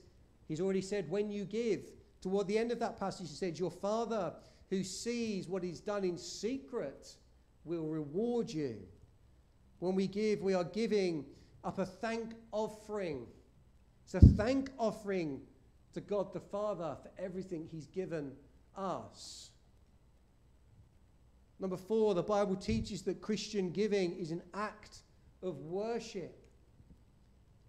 [0.49, 1.91] He's already said, when you give.
[2.21, 4.33] Toward the end of that passage, He said, Your Father
[4.69, 7.15] who sees what is done in secret
[7.63, 8.77] will reward you.
[9.79, 11.25] When we give, we are giving
[11.63, 13.25] up a thank offering.
[14.03, 15.41] It's a thank offering
[15.93, 18.31] to God the Father for everything He's given
[18.75, 19.51] us.
[21.59, 24.99] Number four, the Bible teaches that Christian giving is an act
[25.41, 26.35] of worship.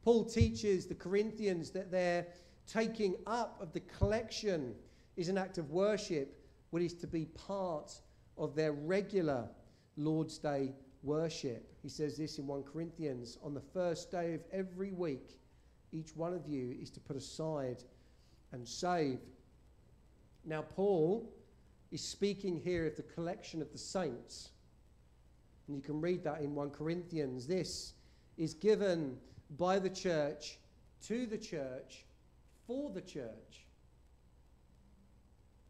[0.02, 2.26] Paul teaches the Corinthians that their
[2.70, 4.74] taking up of the collection
[5.16, 6.40] is an act of worship,
[6.70, 7.92] what is to be part
[8.38, 9.48] of their regular
[9.96, 11.74] Lord's Day worship.
[11.82, 15.40] He says this in 1 Corinthians on the first day of every week,
[15.92, 17.82] each one of you is to put aside
[18.52, 19.18] and save.
[20.44, 21.28] Now, Paul
[21.90, 24.50] is speaking here of the collection of the saints.
[25.66, 27.46] And you can read that in 1 Corinthians.
[27.46, 27.94] This
[28.36, 29.16] is given
[29.56, 30.58] by the church
[31.02, 32.04] to the church
[32.70, 33.66] for the church.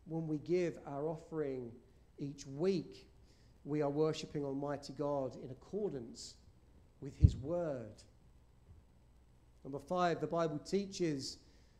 [0.04, 1.72] When we give our offering
[2.18, 3.08] each week,
[3.64, 6.34] we are worshipping Almighty God in accordance
[7.00, 8.02] with His Word.
[9.64, 11.38] Number five, the Bible teaches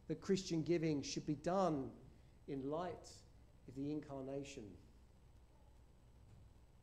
[0.08, 1.90] that Christian giving should be done
[2.48, 3.10] in light
[3.68, 4.64] of the incarnation.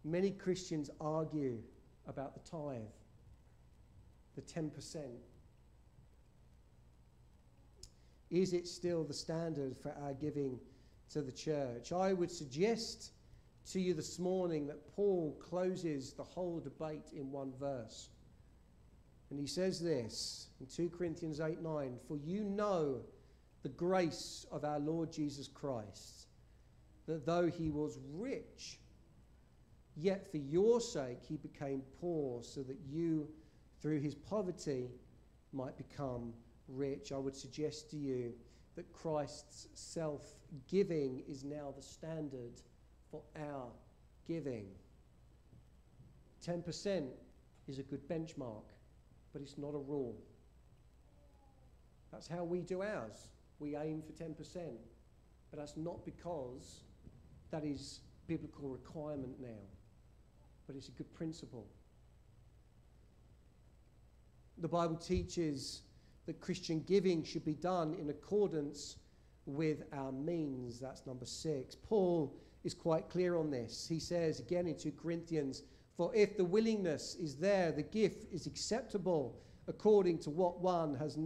[0.04, 1.58] Many Christians argue
[2.08, 2.84] about the tithe,
[4.36, 5.06] the 10%.
[8.30, 10.60] Is it still the standard for our giving
[11.12, 11.92] to the church?
[11.92, 13.12] I would suggest
[13.72, 18.10] to you this morning that Paul closes the whole debate in one verse.
[19.30, 23.02] And he says this in 2 Corinthians 8 9 For you know
[23.64, 26.28] the grace of our Lord Jesus Christ,
[27.08, 28.80] that though he was rich,
[29.96, 33.28] yet for your sake he became poor, so that you,
[33.82, 34.90] through his poverty,
[35.52, 36.34] might become
[36.68, 37.12] rich.
[37.12, 38.34] I would suggest to you
[38.76, 40.36] that Christ's self
[40.68, 42.62] giving is now the standard
[43.12, 43.68] for our
[44.28, 44.68] giving.
[46.46, 47.08] 10%
[47.68, 48.64] is a good benchmark
[49.38, 50.16] but it's not a rule.
[52.12, 53.28] That's how we do ours.
[53.60, 54.34] We aim for 10%,
[55.52, 56.82] but that's not because
[57.52, 59.62] that is biblical requirement now,
[60.66, 61.68] but it's a good principle.
[64.58, 65.82] The Bible teaches
[66.28, 68.98] that Christian giving should be done in accordance
[69.48, 70.80] with our means.
[70.80, 71.76] That's number six.
[71.76, 73.88] Paul is quite clear on this.
[73.90, 75.64] He says again in 2 Corinthians
[75.98, 81.18] for if the willingness is there, the gift is acceptable according to what one has,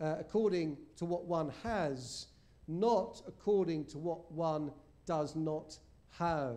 [0.00, 2.28] uh, according to what one has,
[2.66, 4.72] not according to what one
[5.04, 5.78] does not
[6.18, 6.56] have.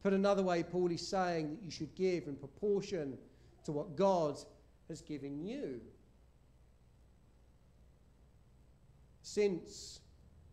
[0.00, 3.18] Put another way, Paul is saying that you should give in proportion
[3.64, 4.38] to what God
[4.88, 5.80] has given you.
[9.26, 9.98] Since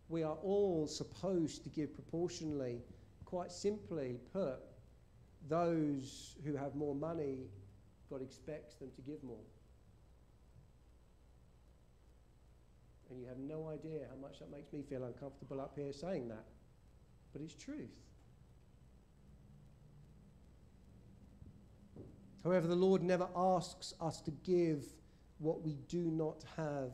[0.09, 2.81] we are all supposed to give proportionally,
[3.23, 4.61] quite simply put,
[5.47, 7.51] those who have more money,
[8.09, 9.45] God expects them to give more.
[13.11, 16.29] And you have no idea how much that makes me feel uncomfortable up here saying
[16.29, 16.45] that.
[17.31, 17.93] But it's truth.
[22.43, 24.83] However, the Lord never asks us to give
[25.37, 26.89] what we do not have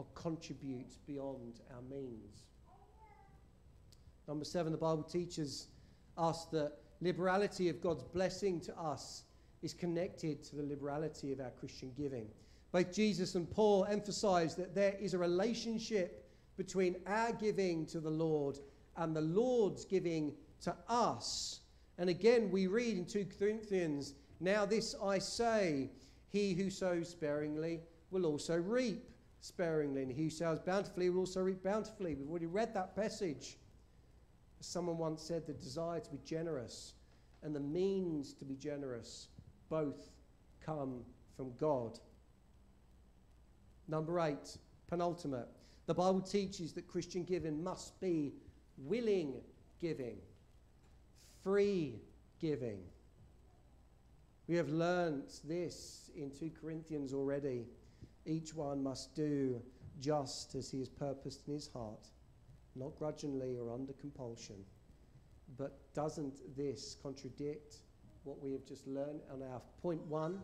[0.00, 2.46] or contribute beyond our means.
[4.26, 5.66] Number seven, the Bible teaches
[6.16, 6.72] us that
[7.02, 9.24] liberality of God's blessing to us
[9.60, 12.28] is connected to the liberality of our Christian giving.
[12.72, 16.26] Both Jesus and Paul emphasize that there is a relationship
[16.56, 18.58] between our giving to the Lord
[18.96, 20.32] and the Lord's giving
[20.62, 21.60] to us.
[21.98, 25.90] And again, we read in 2 Corinthians, Now this I say,
[26.30, 27.80] he who sows sparingly
[28.10, 32.14] will also reap sparingly, and he who sows bountifully will also reap bountifully.
[32.14, 33.56] We've already read that passage.
[34.60, 36.94] Someone once said the desire to be generous
[37.42, 39.28] and the means to be generous
[39.68, 40.10] both
[40.64, 41.00] come
[41.36, 41.98] from God.
[43.88, 45.48] Number eight, penultimate.
[45.86, 48.34] The Bible teaches that Christian giving must be
[48.76, 49.34] willing
[49.80, 50.18] giving,
[51.42, 52.00] free
[52.38, 52.80] giving.
[54.46, 57.66] We have learnt this in 2 Corinthians already.
[58.30, 59.60] Each one must do
[59.98, 62.06] just as he has purposed in his heart
[62.76, 64.54] not grudgingly or under compulsion.
[65.58, 67.78] But doesn't this contradict
[68.22, 70.40] what we have just learned on our point one,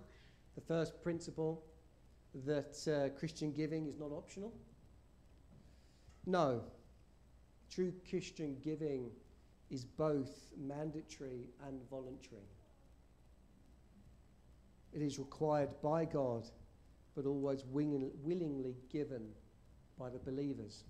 [0.57, 1.63] the first principle
[2.45, 4.53] that uh, Christian giving is not optional?
[6.27, 6.63] No.
[7.71, 9.11] True Christian giving
[9.71, 12.49] is both mandatory and voluntary.
[14.93, 16.49] It is required by God,
[17.17, 19.27] but always willingly given
[19.99, 20.85] by the believers.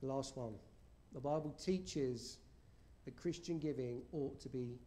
[0.00, 0.54] The last one.
[1.12, 2.38] The Bible teaches
[3.04, 4.78] that Christian giving ought to be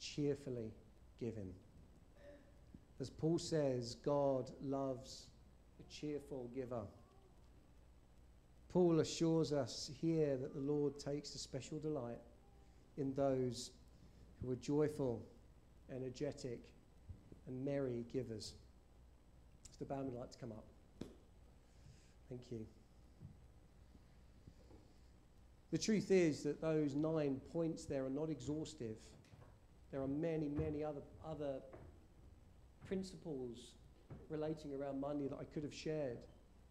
[0.00, 0.72] cheerfully
[1.20, 1.52] given.
[2.98, 5.26] As Paul says, God loves
[5.78, 6.82] a cheerful giver.
[8.72, 12.18] Paul assures us here that the Lord takes a special delight
[12.96, 13.70] in those
[14.42, 15.22] who are joyful,
[15.94, 16.60] energetic,
[17.48, 18.54] and merry givers.
[19.72, 20.64] If the band would like to come up.
[22.28, 22.66] Thank you.
[25.70, 28.96] The truth is that those nine points there are not exhaustive.
[29.90, 31.56] There are many, many other, other
[32.86, 33.72] principles
[34.30, 36.18] relating around money that I could have shared.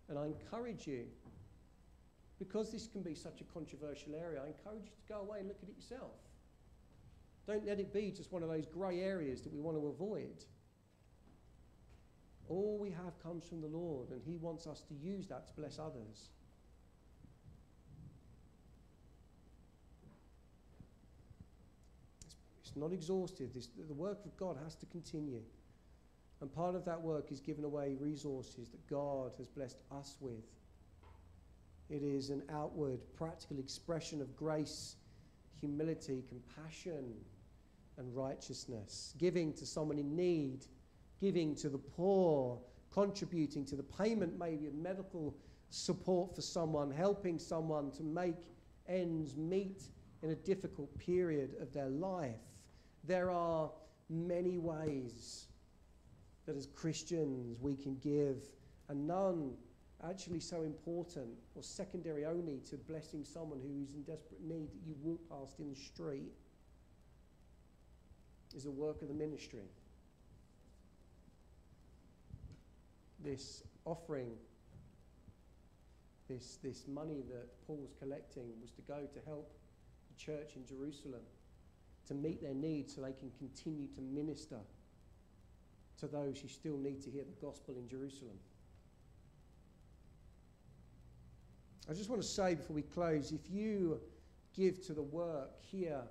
[0.09, 1.05] And I encourage you,
[2.39, 5.47] because this can be such a controversial area, I encourage you to go away and
[5.47, 6.11] look at it yourself.
[7.45, 10.43] Don't let it be just one of those grey areas that we want to avoid.
[12.49, 15.53] All we have comes from the Lord, and He wants us to use that to
[15.53, 16.29] bless others.
[22.61, 23.53] It's, not exhaustive.
[23.53, 25.41] This, the work of God has to continue.
[26.41, 30.43] And part of that work is giving away resources that God has blessed us with.
[31.89, 34.97] It is an outward, practical expression of grace,
[35.59, 37.13] humility, compassion,
[37.97, 39.15] and righteousness.
[39.17, 40.65] Giving to someone in need,
[41.19, 42.59] giving to the poor,
[42.93, 45.35] contributing to the payment, maybe, of medical
[45.69, 48.35] support for someone, helping someone to make
[48.87, 49.83] ends meet
[50.23, 52.35] in a difficult period of their life.
[53.03, 53.69] There are
[54.09, 55.47] many ways
[56.45, 58.43] that as Christians we can give,
[58.89, 59.53] and none
[60.07, 64.85] actually so important or secondary only to blessing someone who is in desperate need that
[64.85, 66.31] you walk past in the street
[68.55, 69.69] is a work of the ministry.
[73.23, 74.31] This offering,
[76.29, 79.51] this, this money that Paul was collecting was to go to help
[80.09, 81.21] the church in Jerusalem
[82.07, 84.59] to meet their needs so they can continue to minister
[85.99, 88.37] to those who still need to hear the gospel in Jerusalem.
[91.89, 93.99] I just want to say before we close if you
[94.53, 96.01] give to the work here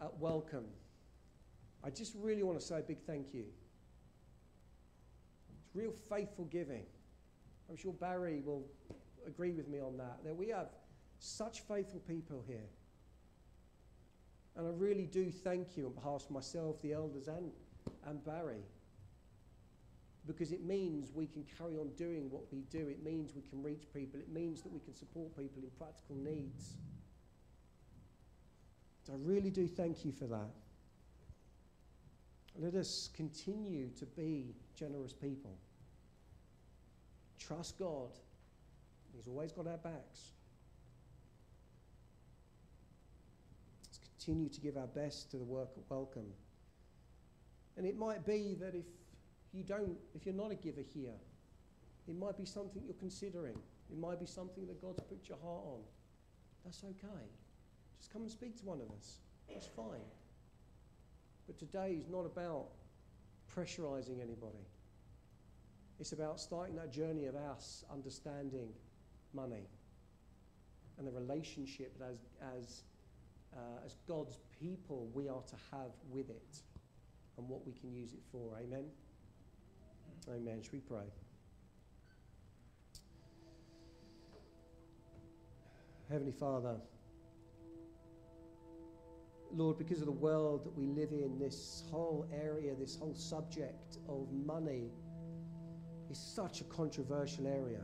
[0.00, 0.66] at Welcome,
[1.82, 3.44] I just really want to say a big thank you.
[5.68, 6.86] It's real faithful giving.
[7.68, 8.64] I'm sure Barry will
[9.26, 10.24] agree with me on that.
[10.24, 10.68] That we have
[11.18, 12.68] such faithful people here.
[14.56, 17.50] And I really do thank you on behalf of myself, the elders, and,
[18.06, 18.64] and Barry.
[20.26, 22.88] Because it means we can carry on doing what we do.
[22.88, 24.18] It means we can reach people.
[24.18, 26.76] It means that we can support people in practical needs.
[29.06, 30.50] So I really do thank you for that.
[32.60, 35.56] Let us continue to be generous people.
[37.38, 38.10] Trust God.
[39.14, 40.32] He's always got our backs.
[43.84, 46.26] Let's continue to give our best to the work of welcome.
[47.76, 48.86] And it might be that if
[49.52, 51.14] you don't, if you're not a giver here,
[52.08, 53.56] it might be something you're considering.
[53.90, 55.80] It might be something that God's put your heart on.
[56.64, 57.24] That's okay.
[57.98, 59.18] Just come and speak to one of us.
[59.48, 60.02] That's fine.
[61.48, 62.66] But today is not about
[63.52, 64.66] pressurizing anybody.
[65.98, 68.68] It's about starting that journey of us understanding
[69.32, 69.66] money
[70.98, 72.18] and the relationship that as,
[72.54, 72.82] as,
[73.56, 76.58] uh, as God's people we are to have with it
[77.38, 78.54] and what we can use it for.
[78.62, 78.84] Amen?
[80.28, 80.60] Amen.
[80.62, 81.06] Should we pray?
[86.10, 86.76] Heavenly Father,
[89.54, 93.98] Lord, because of the world that we live in, this whole area, this whole subject
[94.08, 94.90] of money
[96.10, 97.82] is such a controversial area.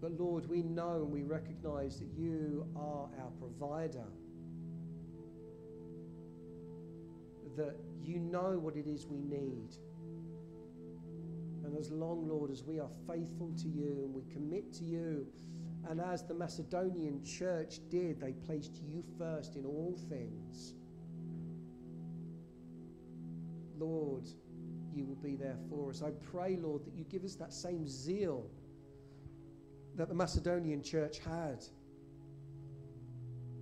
[0.00, 4.06] But Lord, we know and we recognize that you are our provider.
[7.56, 9.76] That you know what it is we need.
[11.64, 15.26] And as long, Lord, as we are faithful to you and we commit to you,
[15.88, 20.74] and as the Macedonian church did, they placed you first in all things.
[23.78, 24.26] Lord,
[24.94, 26.02] you will be there for us.
[26.02, 28.46] I pray, Lord, that you give us that same zeal
[29.96, 31.64] that the Macedonian church had.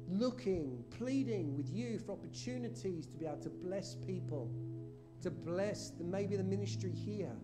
[0.09, 4.51] Looking, pleading with you for opportunities to be able to bless people,
[5.23, 7.37] to bless the, maybe the ministry here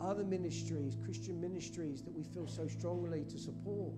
[0.00, 3.94] other ministries, Christian ministries that we feel so strongly to support.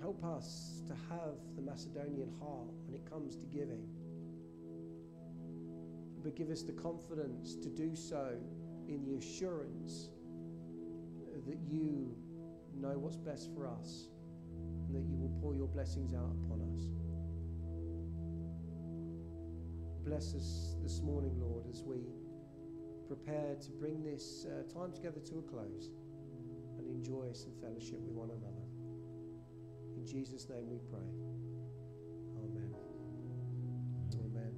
[0.00, 3.86] Help us to have the Macedonian heart when it comes to giving.
[6.22, 8.36] But give us the confidence to do so
[8.88, 10.10] in the assurance
[11.46, 12.14] that you
[12.74, 14.08] know what's best for us
[14.86, 16.82] and that you will pour your blessings out upon us.
[20.04, 21.98] Bless us this morning, Lord, as we
[23.14, 25.90] prepared to bring this uh, time together to a close
[26.78, 28.64] and enjoy some fellowship with one another.
[29.96, 31.12] In Jesus' name we pray.
[32.38, 32.74] Amen.
[34.14, 34.54] Amen.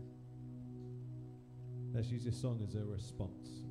[1.92, 3.63] Let's use this song as a response.